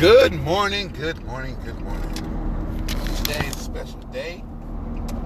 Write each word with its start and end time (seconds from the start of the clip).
Good 0.00 0.32
morning, 0.32 0.92
good 0.92 1.24
morning, 1.24 1.56
good 1.64 1.80
morning. 1.80 2.14
Today 3.16 3.44
is 3.48 3.56
a 3.56 3.58
special 3.58 3.98
day. 4.12 4.44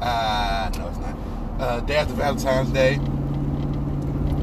Uh, 0.01 0.71
no, 0.79 0.89
it's 0.89 0.97
not. 0.97 1.15
Uh, 1.61 1.81
day 1.81 1.97
after 1.97 2.15
Valentine's 2.15 2.71
Day. 2.71 2.99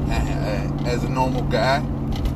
Uh, 0.08 0.86
as 0.86 1.02
a 1.02 1.08
normal 1.08 1.42
guy, 1.42 1.84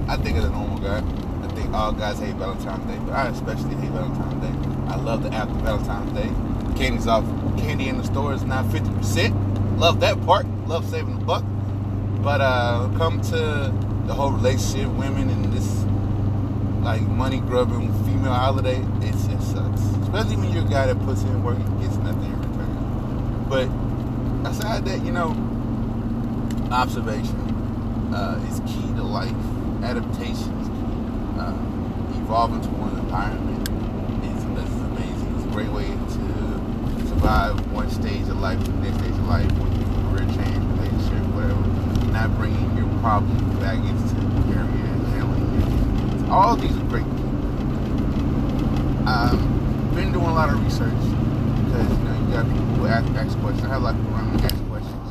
I 0.09 0.17
think 0.17 0.37
as 0.39 0.45
a 0.45 0.51
normal 0.51 0.79
guy, 0.79 1.05
I 1.45 1.47
think 1.55 1.73
all 1.73 1.93
guys 1.93 2.19
hate 2.19 2.35
Valentine's 2.35 2.85
Day, 2.91 2.99
but 3.07 3.13
I 3.13 3.29
especially 3.29 3.77
hate 3.77 3.93
Valentine's 3.93 4.43
Day. 4.43 4.93
I 4.93 4.97
love 4.97 5.23
the 5.23 5.33
after 5.33 5.55
Valentine's 5.55 6.13
Day. 6.15 6.33
Candy's 6.77 7.07
off. 7.07 7.25
Candy 7.59 7.89
in 7.89 7.99
the 7.99 8.05
store 8.05 8.35
is 8.35 8.43
now 8.43 8.65
50%. 8.65 9.79
Love 9.79 10.01
that 10.01 10.21
part. 10.27 10.47
Love 10.67 10.85
saving 10.91 11.21
the 11.21 11.25
buck. 11.25 11.45
But 12.25 12.41
uh, 12.41 12.91
come 12.97 13.21
to 13.21 13.73
the 14.09 14.15
whole 14.15 14.33
relationship, 14.33 14.89
women, 14.95 15.31
and 15.31 15.53
this 15.53 15.84
like 16.85 17.01
money 17.01 17.41
grubbing 17.41 17.91
female 18.05 18.35
holiday, 18.35 18.77
it 19.01 19.13
just 19.13 19.53
sucks. 19.53 19.81
Especially 20.03 20.37
when 20.37 20.53
you're 20.53 20.67
a 20.67 20.69
guy 20.69 20.87
that 20.87 21.01
puts 21.01 21.23
in 21.23 21.43
work 21.43 21.57
and 21.57 21.81
gets 21.81 21.97
nothing 21.97 22.25
in 22.25 22.39
return. 22.39 23.47
But 23.49 23.69
aside 24.49 24.85
that, 24.85 25.03
you 25.03 25.11
know, 25.11 25.31
observation 26.71 27.41
uh, 28.15 28.39
is 28.51 28.61
key 28.71 28.87
to 28.95 29.03
life. 29.03 29.33
Adaptation 29.83 30.53
is 30.61 30.69
key. 30.69 31.41
Uh, 31.41 31.57
evolving 32.21 32.61
to 32.61 32.69
one 32.77 32.93
environment 32.99 33.67
is, 34.29 34.45
is 34.45 34.81
amazing. 34.93 35.35
It's 35.37 35.45
a 35.45 35.53
great 35.57 35.73
way 35.73 35.89
to 35.89 37.09
survive 37.09 37.57
one 37.73 37.91
stage 37.91 38.29
of 38.29 38.39
life 38.41 38.63
to 38.63 38.71
the 38.71 38.79
next 38.85 38.99
stage 38.99 39.17
of 39.17 39.27
life, 39.27 39.51
when 39.57 39.73
you 39.73 39.89
career 40.13 40.29
change, 40.37 40.61
relationship, 40.77 41.25
whatever. 41.33 41.65
You're 42.05 42.13
not 42.13 42.37
bringing 42.37 42.77
your 42.77 42.93
problems 43.01 43.41
back 43.57 43.81
to 43.81 43.89
the 43.89 44.53
area 44.53 44.85
and 44.85 45.07
handling 45.17 45.49
it. 45.65 46.24
All 46.35 46.57
these 46.57 46.77
are 46.77 46.85
great. 46.91 47.07
Um, 49.07 49.39
been 49.95 50.11
doing 50.11 50.27
a 50.27 50.35
lot 50.35 50.49
of 50.49 50.59
research 50.65 50.91
because 50.91 51.87
you 51.95 52.05
know 52.05 52.27
you 52.27 52.35
got 52.35 52.43
people 52.51 52.75
who 52.75 52.87
ask, 52.89 53.07
ask 53.15 53.39
questions. 53.39 53.63
I 53.63 53.69
have 53.69 53.83
a 53.83 53.85
lot 53.85 53.95
of 53.95 54.01
people 54.03 54.19
around 54.19 54.35
me 54.35 54.43
ask 54.43 54.59
questions. 54.67 55.07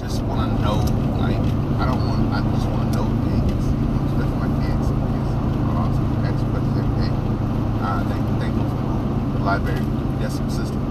Just 0.00 0.20
want 0.24 0.50
to 0.50 0.58
know, 0.58 0.82
like 1.22 1.38
I 1.78 1.86
don't 1.86 2.02
want, 2.10 2.34
I 2.34 2.42
just 2.42 2.66
want 2.74 2.90
to 2.90 2.98
know 2.98 3.06
things, 3.22 3.70
especially 4.10 4.34
my 4.42 4.50
kids. 4.66 4.82
Kids 4.90 5.30
are 5.62 5.78
awesome. 5.78 6.26
Ask 6.26 6.42
questions 6.50 6.74
every 6.74 7.06
day. 7.06 7.12
Uh, 7.78 8.02
thank, 8.10 8.26
thankful 8.42 8.66
for 8.66 9.38
the 9.38 9.44
library 9.46 9.86
decimal 10.18 10.50
system 10.50 10.82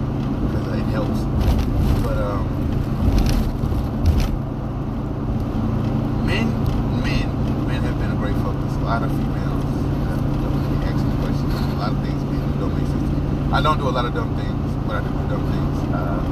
because 0.47 0.63
it 0.79 0.87
helps. 0.95 1.27
But 2.07 2.15
um, 2.23 2.47
men, 6.23 6.47
men, 7.03 7.27
men 7.67 7.83
have 7.83 7.99
been 7.99 8.11
a 8.11 8.15
great 8.15 8.35
focus. 8.47 8.63
A 8.79 8.87
lot 8.87 9.03
of 9.03 9.11
females 9.11 9.67
have 10.07 10.21
definitely 10.39 10.79
asking 10.87 11.11
questions. 11.19 11.51
A 11.51 11.75
lot 11.75 11.91
of 11.91 11.99
things 11.99 12.23
men 12.23 12.39
do 12.53 12.59
don't 12.59 12.71
make 12.71 12.87
sense 12.87 13.03
to 13.03 13.15
me. 13.19 13.51
I 13.51 13.56
don't 13.67 13.79
do 13.79 13.89
a 13.89 13.91
lot 13.91 14.05
of 14.05 14.13
dumb 14.13 14.33
things, 14.39 14.87
but 14.87 14.95
I 14.95 15.03
do 15.03 15.11
do 15.11 15.27
dumb 15.27 15.43
things. 15.51 15.75
Uh, 15.91 16.23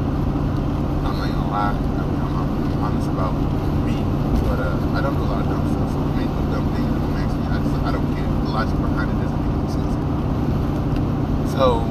I'm 1.03 1.19
not 1.19 1.27
gonna 1.27 1.51
lie. 1.51 1.75
I 1.75 2.03
mean, 2.07 2.31
I'm, 2.31 2.47
I'm 2.47 2.79
honest 2.79 3.11
about 3.11 3.35
me, 3.83 3.99
but 4.47 4.63
uh, 4.63 4.95
I 4.95 5.03
don't 5.03 5.19
do 5.19 5.23
a 5.27 5.31
lot 5.35 5.43
of 5.43 5.51
dumb 5.51 5.67
stuff. 5.67 5.91
So 5.91 5.99
men 6.15 6.31
do 6.31 6.41
dumb 6.55 6.71
things 6.71 6.87
make 7.11 7.27
sense. 7.27 7.51
I 7.51 7.59
just 7.59 7.75
I 7.83 7.91
don't 7.91 8.07
get. 8.15 8.23
The 8.23 8.51
logic 8.55 8.79
behind 8.79 9.11
it 9.11 9.19
doesn't 9.19 9.35
make 9.35 9.51
any 9.51 9.67
sense. 9.67 11.51
So 11.51 11.83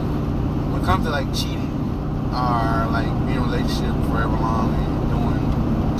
when 0.72 0.80
it 0.80 0.86
comes 0.88 1.04
to 1.04 1.12
like 1.12 1.28
cheating 1.36 1.68
or 2.32 2.88
like 2.88 3.12
being 3.28 3.36
in 3.36 3.44
a 3.44 3.44
relationship 3.44 3.92
forever 4.08 4.40
long 4.40 4.72
and 4.72 5.12
doing 5.12 5.44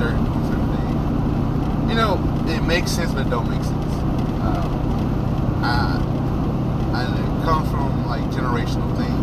dirt 0.00 0.16
doing 0.24 0.44
certain 0.48 0.72
things, 0.72 1.92
you 1.92 2.00
know, 2.00 2.16
it 2.48 2.64
makes 2.64 2.96
sense 2.96 3.12
but 3.12 3.26
it 3.26 3.28
don't 3.28 3.52
make 3.52 3.60
sense. 3.60 3.92
Um, 4.40 4.72
I, 5.60 6.00
I 6.96 7.12
it 7.12 7.44
comes 7.44 7.68
from 7.68 7.93
like 8.14 8.30
generational 8.30 8.86
thing. 8.96 9.14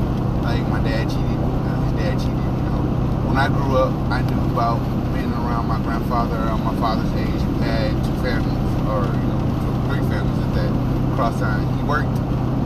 Like 0.43 0.67
my 0.67 0.83
dad 0.83 1.07
cheated, 1.07 1.39
uh, 1.39 1.79
his 1.87 1.93
dad 1.95 2.15
cheated. 2.19 2.35
You 2.35 2.63
know, 2.67 2.83
when 3.31 3.37
I 3.37 3.47
grew 3.47 3.77
up, 3.79 3.93
I 4.11 4.19
knew 4.19 4.41
about 4.51 4.83
being 5.15 5.31
around 5.31 5.67
my 5.71 5.79
grandfather 5.79 6.35
on 6.35 6.59
my 6.63 6.75
father's 6.75 7.11
age 7.15 7.41
who 7.47 7.53
had 7.63 7.95
two 8.03 8.15
families, 8.19 8.71
or 8.91 9.07
you 9.07 9.27
know, 9.31 9.39
three 9.87 10.03
families 10.11 10.39
at 10.43 10.51
that. 10.59 10.71
Cross 11.15 11.39
time, 11.39 11.63
he 11.79 11.83
worked, 11.87 12.17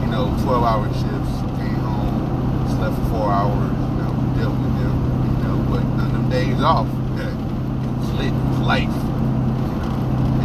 you 0.01 0.09
know, 0.09 0.33
twelve-hour 0.41 0.89
shifts, 0.97 1.33
came 1.61 1.77
home, 1.85 2.17
slept 2.73 2.97
for 2.97 3.05
four 3.13 3.29
hours, 3.29 3.69
you 3.69 3.97
know, 4.01 4.13
dealt 4.37 4.57
with 4.57 4.73
them, 4.81 4.95
you 5.29 5.37
know, 5.45 5.57
but 5.69 5.83
none 5.93 6.09
of 6.09 6.13
them 6.13 6.29
days 6.29 6.61
off. 6.61 6.87
It 7.15 8.01
was 8.01 8.11
lit, 8.17 8.33
it 8.33 8.49
was 8.49 8.59
life, 8.59 8.97
you 8.97 9.77
know, 9.81 9.93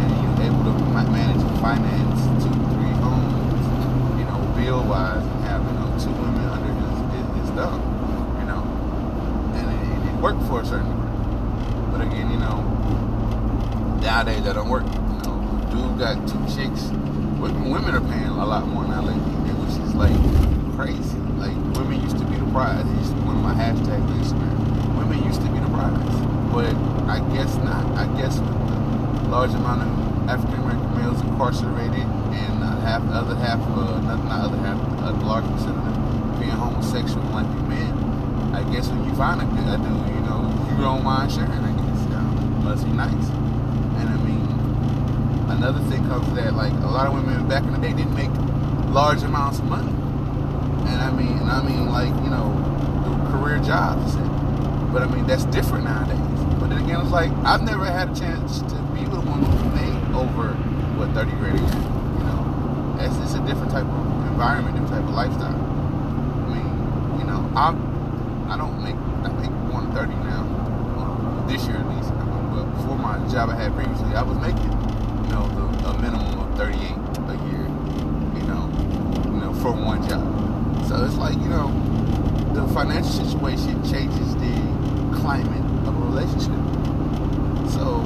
and 0.01 0.09
he 0.17 0.25
was 0.29 0.39
able 0.45 0.63
to 0.65 0.73
manage 1.11 1.41
finance 1.61 2.21
two, 2.41 2.49
three 2.73 2.95
homes, 3.05 3.63
you 4.17 4.25
know, 4.25 4.41
bill 4.57 4.83
wise, 4.89 5.21
and 5.21 5.43
have 5.45 5.61
you 5.61 5.73
know 5.77 5.89
two 5.99 6.09
women 6.09 6.45
under 6.49 6.73
his 7.39 7.50
his 7.61 8.41
you 8.41 8.45
know, 8.49 8.61
and 9.53 9.65
it, 9.69 10.09
it, 10.09 10.15
worked 10.21 10.41
for 10.47 10.61
a 10.61 10.65
certain 10.65 10.89
degree. 10.89 11.91
But 11.91 12.01
again, 12.01 12.31
you 12.31 12.37
know, 12.37 12.61
nowadays 14.01 14.43
that 14.43 14.53
don't 14.53 14.69
work. 14.69 14.85
You 14.85 15.21
know, 15.25 15.37
dude 15.69 15.99
got 15.99 16.17
two 16.27 16.41
chicks. 16.49 16.89
Women, 17.41 17.95
are 17.95 18.01
paying 18.01 18.29
a 18.29 18.45
lot 18.45 18.67
more 18.67 18.85
now 18.85 19.01
lately, 19.01 19.33
which 19.57 19.77
is 19.81 19.95
like 19.95 20.13
crazy. 20.77 21.17
Like 21.41 21.57
women 21.77 22.01
used 22.01 22.17
to 22.17 22.25
be 22.25 22.37
the 22.37 22.49
prize. 22.51 22.85
It 22.85 22.97
used 22.97 23.13
to 23.13 23.17
be 23.17 23.25
one 23.25 23.37
of 23.37 23.43
my 23.43 23.53
hashtags 23.53 24.05
on 24.05 24.17
Instagram. 24.21 24.97
Women 24.97 25.23
used 25.25 25.41
to 25.41 25.49
be 25.49 25.59
the 25.59 25.69
prize, 25.73 26.17
but 26.53 26.73
I 27.09 27.17
guess 27.33 27.55
not. 27.65 27.85
I 27.97 28.05
guess 28.17 28.37
with 28.37 28.57
the 28.57 29.29
large 29.29 29.51
amount 29.51 29.81
of 29.81 30.29
African 30.29 30.61
American 30.61 30.97
males 30.97 31.21
incarcerated 31.21 32.05
and 32.05 32.63
uh, 32.63 32.79
half 32.81 33.01
the 33.05 33.13
other 33.13 33.35
half, 33.35 33.59
uh, 33.59 33.99
not, 34.01 34.23
not 34.25 34.45
other 34.45 34.57
half, 34.57 34.77
a 35.01 35.11
large 35.25 35.45
percent 35.45 35.77
homosexual 36.91 37.23
like 37.31 37.47
men. 37.67 37.91
I 38.53 38.69
guess 38.71 38.89
when 38.89 39.03
you 39.05 39.15
find 39.15 39.41
a 39.41 39.45
a 39.45 39.77
dude, 39.77 40.15
you 40.15 40.21
know, 40.27 40.43
you 40.69 40.83
don't 40.83 41.03
mind 41.03 41.31
sharing. 41.31 41.51
I 41.51 41.71
guess, 41.71 42.03
you 42.03 42.09
know, 42.09 42.21
must 42.67 42.85
be 42.85 42.91
nice. 42.91 43.27
And 43.99 44.09
I 44.09 44.17
mean, 44.27 44.43
another 45.49 45.79
thing 45.89 46.05
comes 46.07 46.27
to 46.27 46.35
that, 46.35 46.53
like 46.53 46.73
a 46.73 46.91
lot 46.91 47.07
of 47.07 47.13
women 47.13 47.47
back 47.47 47.63
in 47.63 47.71
the 47.71 47.79
day 47.79 47.93
didn't 47.93 48.15
make 48.15 48.31
large 48.91 49.23
amounts 49.23 49.59
of 49.59 49.65
money. 49.65 49.91
And 50.91 50.99
I 51.01 51.11
mean, 51.11 51.37
and 51.39 51.49
I 51.49 51.63
mean, 51.63 51.87
like 51.89 52.11
you 52.23 52.29
know, 52.29 52.51
career 53.31 53.59
jobs. 53.63 54.15
But 54.91 55.03
I 55.03 55.07
mean, 55.07 55.25
that's 55.27 55.45
different 55.45 55.85
nowadays. 55.85 56.19
But 56.59 56.69
then 56.69 56.83
again, 56.83 56.99
it's 57.01 57.11
like 57.11 57.31
I've 57.45 57.61
never 57.63 57.85
had 57.85 58.09
a 58.11 58.19
chance 58.19 58.59
to 58.59 58.75
be 58.91 59.07
with 59.07 59.15
a 59.15 59.21
woman 59.23 59.47
who 59.47 59.69
made 59.79 59.95
over 60.13 60.51
what 60.99 61.13
thirty 61.15 61.31
grand 61.39 61.55
a 61.57 61.61
year. 61.61 61.87
You 62.19 62.23
know, 62.27 62.97
it's, 62.99 63.15
it's 63.23 63.33
a 63.39 63.43
different 63.47 63.71
type 63.71 63.87
of 63.87 64.27
environment, 64.27 64.75
different 64.75 64.91
type 64.91 65.07
of 65.07 65.15
lifestyle. 65.15 65.55
I 65.55 66.47
mean, 66.51 66.67
you 67.19 67.25
know, 67.25 67.40
I'm 67.55 67.75
I 68.49 68.57
don't 68.57 68.81
make 68.81 68.95
I 68.95 69.31
make 69.41 69.51
more 69.51 69.81
than 69.81 69.91
thirty 69.91 70.15
now. 70.23 70.43
Well, 70.95 71.45
this 71.47 71.65
year 71.67 71.77
at 71.77 71.87
least. 71.89 72.11
I 72.11 72.23
mean, 72.23 72.49
but 72.55 72.65
before 72.75 72.97
my 72.97 73.17
job 73.29 73.49
I 73.49 73.55
had 73.55 73.75
previously, 73.75 74.15
I 74.15 74.23
was 74.23 74.37
making 74.39 74.71
you 74.71 75.31
know 75.31 75.47
the, 75.55 75.89
a 75.89 76.01
minimum 76.01 76.39
of 76.39 76.57
thirty 76.57 76.79
eight 76.79 76.95
a 77.27 77.35
year. 77.51 77.67
You 78.39 78.47
know, 78.47 78.71
you 79.25 79.39
know 79.41 79.53
from 79.61 79.83
one 79.83 80.07
job. 80.07 80.23
So 80.87 81.03
it's 81.03 81.15
like 81.17 81.35
you 81.39 81.49
know 81.49 81.67
the 82.53 82.67
financial 82.73 83.11
situation 83.11 83.83
changes 83.83 84.33
the 84.35 84.55
climate 85.19 85.65
of 85.87 85.95
a 85.95 86.05
relationship. 86.07 86.55
So 87.71 87.99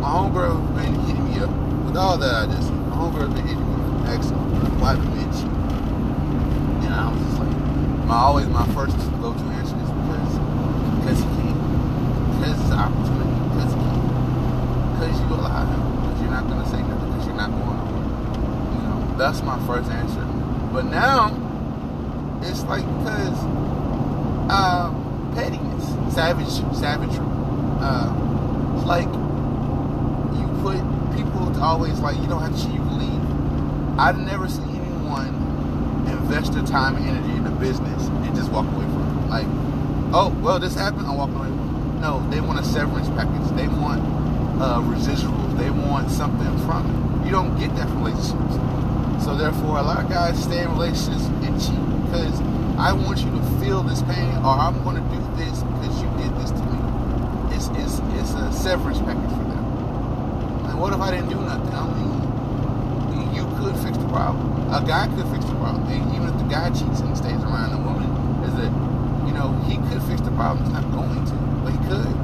my 0.00 0.08
homegirl 0.12 0.60
been 0.76 0.94
hitting 1.06 1.24
me 1.32 1.40
up 1.40 1.50
with 1.86 1.96
all 1.96 2.18
that 2.18 2.34
I 2.34 2.52
just 2.52 2.70
my 2.70 2.96
homegirl 2.96 3.34
been 3.34 3.46
hitting 3.46 3.64
me 3.64 3.74
up 3.74 4.08
asking 4.08 4.36
why 4.80 4.94
the 4.94 5.06
bitch. 5.08 5.40
You 6.82 6.90
know, 6.90 6.96
I 6.96 7.12
was 7.12 7.22
just 7.24 7.38
like 7.38 7.54
my 8.14 8.20
always 8.20 8.46
my 8.46 8.64
first 8.74 8.96
go 9.20 9.34
to 9.34 9.44
answer 9.58 9.74
is 9.74 9.90
because 9.90 10.38
because 11.02 11.18
he 11.18 11.26
can. 11.34 11.58
Because 12.38 12.54
it's 12.62 12.70
an 12.70 12.78
opportunity. 12.78 13.34
Because 13.50 13.74
he 13.74 13.80
can. 13.82 13.98
Because 14.94 15.18
you 15.18 15.26
allow 15.34 15.66
him. 15.66 15.82
Because 15.98 16.20
you're 16.22 16.30
not 16.30 16.46
gonna 16.46 16.68
say 16.70 16.80
nothing 16.82 17.10
because 17.10 17.26
you're 17.26 17.34
not 17.34 17.50
going 17.50 17.74
nowhere. 17.74 18.70
You 18.70 18.82
know, 18.86 19.18
that's 19.18 19.42
my 19.42 19.58
first 19.66 19.90
answer. 19.90 20.22
But 20.72 20.84
now 20.84 21.34
it's 22.44 22.62
like 22.70 22.86
because 22.86 23.38
uh, 24.46 24.94
pettiness, 25.34 26.14
savage, 26.14 26.54
savagery. 26.78 27.26
Uh, 27.82 28.14
like 28.86 29.10
you 30.38 30.46
put 30.62 30.78
people 31.18 31.50
to 31.52 31.60
always 31.60 31.98
like 31.98 32.16
you 32.22 32.28
don't 32.28 32.42
have 32.42 32.54
to 32.54 32.68
you 32.70 32.82
leave. 32.94 33.98
I've 33.98 34.18
never 34.18 34.48
seen 34.48 34.70
anyone 34.70 35.34
invest 36.06 36.52
their 36.52 36.62
time 36.62 36.94
and 36.94 37.06
energy 37.06 37.43
business 37.64 38.08
and 38.28 38.36
just 38.36 38.52
walk 38.52 38.66
away 38.76 38.84
from 38.92 39.08
it. 39.08 39.28
Like, 39.32 39.48
oh 40.12 40.28
well, 40.44 40.60
this 40.60 40.74
happened, 40.74 41.06
I'm 41.06 41.16
walking 41.16 41.36
away 41.36 41.48
from 41.48 41.96
it. 41.96 42.00
No, 42.04 42.20
they 42.28 42.40
want 42.42 42.60
a 42.60 42.64
severance 42.64 43.08
package. 43.16 43.48
They 43.56 43.68
want 43.68 44.04
uh, 44.60 44.84
residuals. 44.84 45.56
They 45.56 45.70
want 45.70 46.10
something 46.10 46.52
from 46.68 46.84
it. 46.84 47.26
You 47.26 47.32
don't 47.32 47.56
get 47.58 47.74
that 47.76 47.88
from 47.88 48.04
relationships. 48.04 49.24
So 49.24 49.34
therefore, 49.34 49.78
a 49.78 49.82
lot 49.82 50.04
of 50.04 50.10
guys 50.10 50.36
stay 50.42 50.60
in 50.60 50.68
relationships 50.76 51.24
and 51.40 51.56
cheat 51.56 51.80
because 52.04 52.36
I 52.76 52.92
want 52.92 53.24
you 53.24 53.30
to 53.32 53.42
feel 53.64 53.82
this 53.82 54.02
pain, 54.02 54.36
or 54.44 54.52
I'm 54.60 54.76
going 54.84 55.00
to 55.00 55.06
do 55.08 55.20
this 55.40 55.64
because 55.64 55.94
you 56.04 56.08
did 56.20 56.36
this 56.44 56.52
to 56.52 56.62
me. 56.68 56.78
It's 57.56 57.72
it's 57.80 58.04
it's 58.20 58.36
a 58.36 58.52
severance 58.52 59.00
package 59.00 59.32
for 59.32 59.46
them. 59.48 59.64
And 60.68 60.76
what 60.78 60.92
if 60.92 61.00
I 61.00 61.10
didn't 61.16 61.30
do 61.32 61.40
nothing? 61.40 61.72
I 61.72 61.88
mean, 61.96 63.32
you 63.32 63.48
could 63.56 63.72
fix 63.80 63.96
the 63.96 64.08
problem. 64.12 64.52
a 64.68 64.84
guy 64.84 65.08
could 65.16 65.26
fix 65.32 65.46
the 65.48 65.56
problem. 65.56 65.88
And 65.88 66.13
the 66.44 66.50
guy 66.50 66.68
cheats 66.70 67.00
and 67.00 67.16
stays 67.16 67.40
around 67.42 67.72
the 67.72 67.80
woman, 67.80 68.08
is 68.44 68.54
that 68.60 68.72
you 69.26 69.32
know 69.32 69.52
he 69.64 69.76
could 69.88 70.02
fix 70.04 70.20
the 70.20 70.30
problem. 70.36 70.64
He's 70.64 70.72
not 70.72 70.84
going 70.92 71.24
to, 71.24 71.36
but 71.64 71.72
he 71.72 71.80
could. 71.88 72.14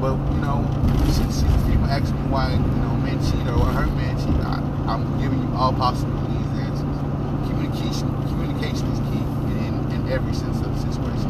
But 0.00 0.16
you 0.32 0.40
know, 0.40 0.64
since, 1.12 1.42
people 1.68 1.84
ask 1.92 2.12
me 2.14 2.20
why 2.32 2.52
you 2.52 2.80
know 2.80 2.96
men 3.04 3.20
cheat 3.20 3.44
or 3.48 3.66
her 3.76 3.86
man 3.98 4.16
cheat, 4.16 4.40
I, 4.44 4.64
I'm 4.88 5.04
giving 5.20 5.40
you 5.42 5.50
all 5.56 5.72
possibilities 5.72 6.48
answers. 6.56 6.96
Communication, 7.50 8.08
communication 8.32 8.86
is 8.96 9.00
key 9.12 9.24
in, 9.60 9.74
in 9.92 10.00
every 10.08 10.32
sense 10.32 10.60
of 10.64 10.72
the 10.72 10.80
situation. 10.80 11.28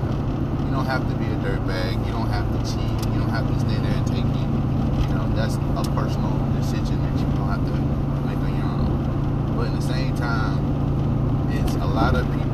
You 0.67 0.71
don't 0.71 0.87
have 0.87 1.03
to 1.09 1.15
be 1.17 1.27
a 1.27 1.37
dirtbag. 1.43 1.99
You 2.07 2.13
don't 2.13 2.31
have 2.31 2.47
to 2.47 2.59
cheat. 2.63 2.95
You 3.11 3.27
don't 3.27 3.35
have 3.35 3.49
to 3.49 3.57
stay 3.59 3.75
there 3.83 3.97
and 3.97 4.07
take 4.07 4.23
it. 4.23 4.49
You 5.09 5.15
know, 5.19 5.27
that's 5.35 5.57
a 5.57 5.85
personal 5.97 6.37
decision 6.61 7.03
that 7.03 7.15
you 7.19 7.27
don't 7.35 7.51
have 7.51 7.65
to 7.65 7.75
make 8.29 8.39
on 8.39 8.55
your 8.55 8.71
own. 8.71 9.57
But 9.57 9.73
at 9.73 9.75
the 9.75 9.83
same 9.83 10.15
time, 10.15 10.79
it's 11.51 11.75
a 11.77 11.87
lot 11.87 12.15
of 12.15 12.27
people 12.31 12.53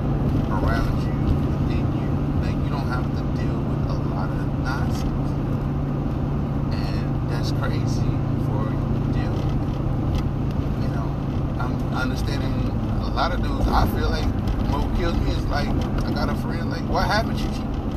around 0.55 0.94
you, 1.02 1.12
within 1.50 1.84
you. 1.99 2.11
Like 2.41 2.55
you 2.64 2.70
don't 2.70 2.87
have 2.87 3.03
to 3.03 3.23
deal 3.34 3.58
with 3.67 3.91
a 3.91 3.99
lot 4.14 4.31
of 4.31 4.46
nonsense, 4.62 5.31
and 6.73 7.31
that's 7.31 7.50
crazy 7.65 8.13
for 8.45 8.69
you 8.69 8.85
to 8.93 9.01
deal. 9.17 9.37
You 10.85 10.89
know, 10.93 11.09
I'm 11.59 11.73
understanding 11.97 12.53
a 13.01 13.11
lot 13.15 13.33
of 13.33 13.43
dudes. 13.43 13.67
I 13.69 13.89
feel 13.97 14.11
like 14.11 14.29
what 14.71 14.85
kills 14.99 15.17
me 15.21 15.31
is 15.31 15.45
like 15.47 15.69
I 16.05 16.13
got 16.13 16.29
a 16.29 16.35
friend 16.37 16.69
like, 16.71 16.83
why 16.91 17.07
haven't 17.07 17.39
you? 17.39 17.49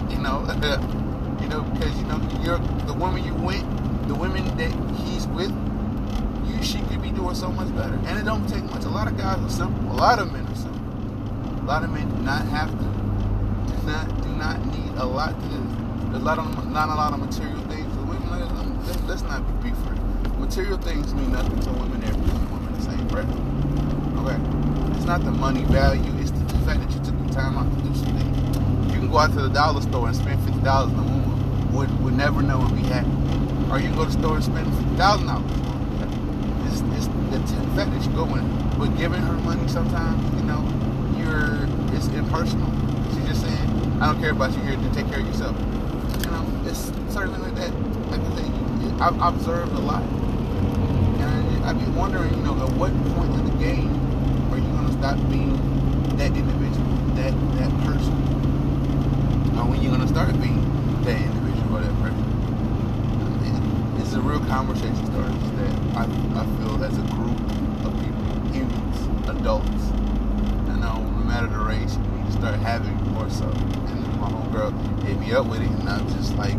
You 0.10 0.24
know, 0.24 0.40
you 1.42 1.50
know, 1.50 1.64
because 1.74 1.98
you 2.00 2.06
know 2.06 2.18
you're 2.44 2.60
the 2.88 2.94
woman 2.94 3.25
you 3.25 3.34
went, 3.34 3.68
the 4.08 4.16
women 4.16 4.46
that 4.58 4.72
he's 5.02 5.28
with. 5.28 5.52
You, 6.48 6.64
she 6.64 6.80
could 6.84 7.02
be 7.02 7.12
doing 7.12 7.36
so 7.36 7.52
much 7.52 7.68
better, 7.75 8.00
and 8.08 8.18
it 8.18 8.24
don't 8.24 8.48
take 8.48 8.64
much. 8.72 8.86
A 8.86 8.90
lot 8.90 9.08
of 9.08 9.18
guys 9.18 9.38
are 9.40 9.50
simple. 9.50 9.92
A 9.92 9.98
lot 10.00 10.18
of 10.19 10.31
men 10.31 10.48
are 10.48 10.56
simple. 10.56 10.80
A 11.62 11.66
lot 11.68 11.84
of 11.84 11.90
men 11.92 12.08
do 12.08 12.22
not 12.24 12.46
have 12.48 12.72
to, 12.72 12.86
do 13.75 13.86
not, 13.86 14.22
do 14.24 14.30
not 14.30 14.66
need 14.68 14.92
a 14.96 15.06
lot 15.06 15.36
to. 15.38 16.18
A 16.18 16.19
lot 16.19 16.40
of, 16.40 16.72
not 16.72 16.88
a 16.88 16.96
lot 16.96 17.12
of 17.12 17.19
material 17.19 17.60
things. 17.68 17.87
Let's, 18.88 19.01
let's 19.04 19.22
not 19.24 19.42
be 19.62 19.69
free. 19.69 19.98
Material 20.39 20.78
things 20.78 21.13
mean 21.13 21.31
nothing 21.31 21.60
to 21.60 21.72
women. 21.72 22.04
Every 22.04 22.22
woman 22.50 22.74
the 22.74 22.81
same 22.81 23.07
breath. 23.07 23.30
Okay, 24.24 24.39
it's 24.98 25.06
not 25.06 25.24
the 25.24 25.31
money 25.31 25.63
value. 25.66 26.12
It's 26.19 26.31
the, 26.31 26.39
the 26.39 26.60
fact 26.66 26.80
that 26.80 26.92
you 26.92 27.00
took 27.04 27.28
the 27.28 27.34
time 27.34 27.57
out 27.57 27.69
to 27.78 27.84
do 27.84 27.94
something. 27.95 28.89
You 28.89 29.00
can 29.00 29.10
go 29.12 29.18
out 29.18 29.31
to 29.34 29.42
the 29.42 29.50
dollar 29.50 29.81
store 29.81 30.07
and 30.07 30.16
spend 30.16 30.42
fifty 30.45 30.62
dollars, 30.62 30.92
and 30.94 31.00
a 31.00 31.04
woman 31.04 31.74
would 31.74 32.04
would 32.04 32.13
never 32.16 32.42
know 32.42 32.62
and 32.62 32.75
be 32.75 32.84
happy. 32.84 33.12
Or 33.72 33.80
you 33.80 33.89
go 33.95 34.06
to 34.06 34.12
the 34.12 34.18
store 34.18 34.36
and 34.36 34.44
spend 34.44 34.68
fifty 34.74 34.95
thousand 34.95 35.28
dollars. 35.28 35.51
It's, 36.72 36.81
it's 36.95 37.07
the 37.31 37.40
t- 37.44 37.75
fact 37.75 37.92
that 37.92 38.01
you 38.06 38.12
go 38.16 38.24
in, 38.36 38.45
but 38.78 38.95
giving 38.98 39.22
her 39.22 39.33
money 39.44 39.68
sometimes, 39.68 40.24
you 40.40 40.44
know, 40.48 40.63
you're 41.18 41.68
it's 41.95 42.07
impersonal. 42.07 42.72
She's 43.13 43.28
just 43.28 43.42
saying, 43.42 44.01
I 44.01 44.12
don't 44.12 44.22
care 44.22 44.31
about 44.31 44.54
you 44.54 44.62
here 44.62 44.78
to 44.78 44.90
take 44.94 45.07
care 45.10 45.19
of 45.19 45.28
yourself. 45.28 45.57
You 46.24 46.31
know, 46.31 46.45
it's 46.66 46.92
certainly 47.13 47.40
like 47.40 47.56
that. 47.56 47.72
Like 48.12 48.22
I 48.22 48.36
say, 48.36 48.48
I've 48.99 49.21
observed 49.21 49.73
a 49.73 49.79
lot, 49.79 50.01
and 50.01 51.65
I'd 51.65 51.77
be 51.77 51.85
wondering, 51.91 52.33
you 52.33 52.41
know, 52.41 52.57
at 52.65 52.73
what 52.73 52.91
point 53.13 53.31
in 53.35 53.45
the 53.45 53.53
game 53.63 53.94
are 54.51 54.57
you 54.57 54.65
gonna 54.73 54.91
stop 54.94 55.17
being 55.29 55.53
that 56.17 56.35
individual, 56.35 56.97
that 57.13 57.29
that 57.61 57.69
person, 57.85 58.17
or 59.53 59.69
when 59.69 59.83
you're 59.83 59.91
gonna 59.91 60.07
start 60.07 60.33
being 60.41 60.65
that 61.03 61.21
individual 61.21 61.77
or 61.77 61.81
that 61.81 61.94
person? 62.01 62.25
It's 64.01 64.13
a 64.13 64.21
real 64.21 64.39
conversation 64.49 65.05
starters 65.05 65.45
that 65.61 65.73
I, 65.94 66.09
I 66.33 66.45
feel 66.57 66.81
as 66.83 66.97
a 66.97 67.05
group 67.13 67.38
of 67.85 67.94
people, 68.01 68.25
humans, 68.49 69.29
adults, 69.29 69.94
you 70.73 70.77
know, 70.81 71.05
no 71.05 71.21
matter 71.21 71.45
the 71.45 71.59
race, 71.59 71.97
we 71.97 72.17
need 72.17 72.25
to 72.25 72.31
start 72.31 72.55
having 72.65 72.97
more 73.13 73.29
so. 73.29 73.45
And 73.45 74.01
my 74.17 74.25
homegirl 74.25 74.73
hit 75.03 75.19
me 75.19 75.33
up 75.33 75.45
with 75.45 75.61
it, 75.61 75.69
and 75.69 75.88
I 75.88 76.01
was 76.01 76.13
just 76.15 76.33
like, 76.35 76.57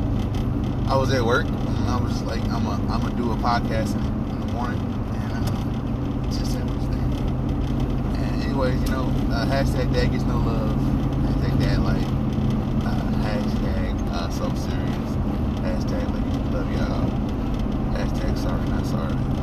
I 0.89 0.97
was 0.97 1.13
at 1.13 1.23
work, 1.23 1.47
and 1.47 1.89
I 1.91 2.01
was 2.01 2.23
like, 2.23 2.43
I'm 2.45 2.65
a, 2.65 2.71
I'm 2.91 3.03
gonna 3.03 3.15
do 3.15 3.31
a 3.31 3.37
podcast 3.37 3.95
in, 3.95 4.31
in 4.33 4.41
the 4.41 4.53
morning, 4.55 4.81
and 5.13 5.33
uh, 5.35 6.31
just 6.33 6.55
name. 6.55 6.65
And 8.17 8.43
anyways, 8.43 8.81
you 8.81 8.89
know, 8.89 9.05
uh, 9.31 9.45
hashtag 9.45 9.93
dad 9.93 10.13
gets 10.13 10.25
no 10.25 10.39
love, 10.39 10.79
hashtag 11.29 11.61
dad 11.61 11.81
like, 11.81 12.03
uh, 12.87 13.03
hashtag 13.21 14.13
uh, 14.13 14.31
so 14.31 14.49
serious, 14.55 15.11
hashtag 15.61 16.05
like, 16.15 16.55
love 16.55 16.73
y'all, 16.73 17.05
hashtag 17.93 18.39
sorry 18.39 18.69
not 18.71 18.87
sorry. 18.87 19.39